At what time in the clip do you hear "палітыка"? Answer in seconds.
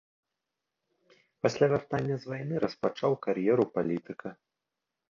3.79-4.29